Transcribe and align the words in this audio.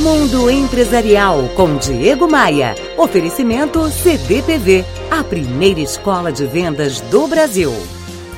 Mundo 0.00 0.50
Empresarial 0.50 1.42
com 1.54 1.76
Diego 1.76 2.26
Maia. 2.26 2.74
Oferecimento 2.96 3.86
CDPV, 3.90 4.82
a 5.10 5.22
primeira 5.22 5.78
escola 5.78 6.32
de 6.32 6.46
vendas 6.46 7.02
do 7.02 7.26
Brasil. 7.26 7.70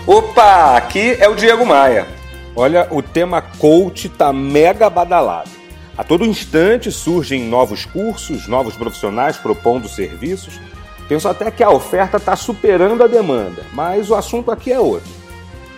Opa, 0.05 0.77
aqui 0.77 1.17
é 1.21 1.29
o 1.29 1.37
Diego 1.37 1.65
Maia. 1.65 2.09
Olha, 2.57 2.89
o 2.91 3.01
tema 3.01 3.41
coach 3.41 4.09
tá 4.09 4.33
mega 4.33 4.91
badalado. 4.91 5.51
A 5.97 6.03
todo 6.03 6.27
instante 6.27 6.91
surgem 6.91 7.45
novos 7.45 7.85
cursos, 7.85 8.49
novos 8.49 8.75
profissionais 8.75 9.37
propondo 9.37 9.89
serviços. 9.89 10.61
Penso 11.09 11.29
até 11.29 11.49
que 11.49 11.63
a 11.63 11.71
oferta 11.71 12.17
está 12.17 12.35
superando 12.35 13.05
a 13.05 13.07
demanda, 13.07 13.63
mas 13.73 14.11
o 14.11 14.17
assunto 14.17 14.51
aqui 14.51 14.73
é 14.73 14.81
outro. 14.81 15.09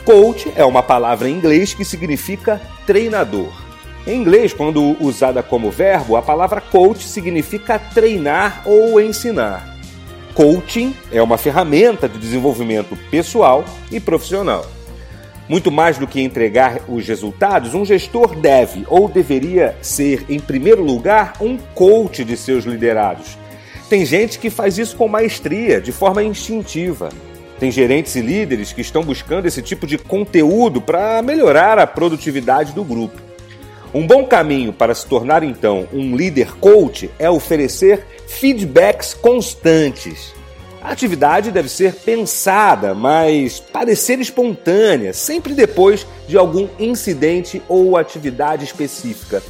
Coach 0.07 0.51
é 0.57 0.64
uma 0.64 0.82
palavra 0.82 1.29
em 1.29 1.35
inglês 1.35 1.75
que 1.75 1.85
significa 1.85 2.59
treinador. 2.87 3.64
Em 4.07 4.21
inglês, 4.21 4.52
quando 4.52 4.96
usada 5.00 5.43
como 5.43 5.71
verbo, 5.71 6.14
a 6.14 6.21
palavra 6.21 6.61
coach 6.61 7.04
significa 7.04 7.79
treinar 7.79 8.62
ou 8.67 9.00
ensinar. 9.00 9.75
Coaching 10.35 10.95
é 11.11 11.22
uma 11.22 11.39
ferramenta 11.39 12.07
de 12.07 12.18
desenvolvimento 12.18 12.98
pessoal 13.11 13.64
e 13.90 13.98
profissional. 13.98 14.67
Muito 15.48 15.71
mais 15.71 15.96
do 15.96 16.07
que 16.07 16.21
entregar 16.21 16.81
os 16.86 17.07
resultados, 17.07 17.72
um 17.72 17.85
gestor 17.85 18.35
deve 18.35 18.85
ou 18.89 19.09
deveria 19.09 19.76
ser, 19.81 20.26
em 20.29 20.39
primeiro 20.39 20.82
lugar, 20.82 21.34
um 21.40 21.57
coach 21.57 22.25
de 22.25 22.36
seus 22.36 22.64
liderados. 22.64 23.39
Tem 23.89 24.04
gente 24.04 24.39
que 24.39 24.50
faz 24.50 24.76
isso 24.76 24.96
com 24.96 25.09
maestria, 25.09 25.81
de 25.81 25.93
forma 25.93 26.23
instintiva. 26.23 27.09
Tem 27.59 27.71
gerentes 27.71 28.17
e 28.17 28.21
líderes 28.21 28.73
que 28.73 28.81
estão 28.82 29.03
buscando 29.03 29.46
esse 29.46 29.62
tipo 29.62 29.86
de 29.86 29.96
conteúdo 29.96 30.81
para 30.81 31.23
melhorar 31.23 31.79
a 31.79 31.86
produtividade 31.86 32.73
do 32.73 32.84
grupo. 32.84 33.23
Um 33.94 34.08
bom 34.08 34.25
caminho 34.25 34.72
para 34.72 34.92
se 34.92 35.06
tornar 35.06 35.44
então 35.44 35.86
um 35.92 36.16
líder 36.16 36.56
coach 36.56 37.08
é 37.16 37.30
oferecer 37.30 38.05
feedbacks 38.27 39.14
constantes. 39.14 40.34
A 40.83 40.91
atividade 40.91 41.53
deve 41.53 41.69
ser 41.69 41.95
pensada, 41.95 42.92
mas 42.92 43.61
parecer 43.61 44.19
espontânea, 44.19 45.12
sempre 45.12 45.55
depois 45.55 46.05
de 46.27 46.36
algum 46.36 46.69
incidente 46.77 47.62
ou 47.69 47.97
atividade 47.97 48.64
específica. 48.64 49.41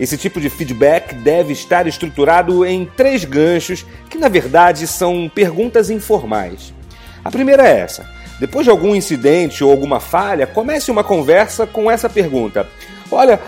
Esse 0.00 0.18
tipo 0.18 0.40
de 0.40 0.50
feedback 0.50 1.14
deve 1.14 1.52
estar 1.52 1.86
estruturado 1.86 2.66
em 2.66 2.84
três 2.84 3.24
ganchos, 3.24 3.86
que 4.10 4.18
na 4.18 4.28
verdade 4.28 4.84
são 4.88 5.30
perguntas 5.32 5.90
informais. 5.90 6.74
A 7.24 7.30
primeira 7.30 7.66
é 7.66 7.78
essa: 7.78 8.15
depois 8.38 8.64
de 8.64 8.70
algum 8.70 8.94
incidente 8.94 9.64
ou 9.64 9.70
alguma 9.70 10.00
falha, 10.00 10.46
comece 10.46 10.90
uma 10.90 11.02
conversa 11.02 11.66
com 11.66 11.90
essa 11.90 12.08
pergunta: 12.08 12.68
Olha, 13.10 13.40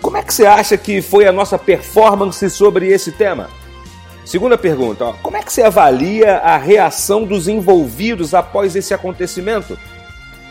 como 0.00 0.16
é 0.16 0.22
que 0.22 0.34
você 0.34 0.46
acha 0.46 0.76
que 0.76 1.00
foi 1.00 1.26
a 1.26 1.32
nossa 1.32 1.58
performance 1.58 2.48
sobre 2.50 2.88
esse 2.88 3.12
tema? 3.12 3.48
Segunda 4.24 4.58
pergunta, 4.58 5.04
ó, 5.04 5.12
como 5.22 5.36
é 5.36 5.42
que 5.42 5.52
você 5.52 5.62
avalia 5.62 6.38
a 6.38 6.56
reação 6.56 7.24
dos 7.24 7.46
envolvidos 7.46 8.34
após 8.34 8.74
esse 8.74 8.92
acontecimento? 8.92 9.78